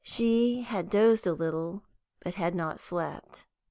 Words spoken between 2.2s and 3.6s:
but had not slept.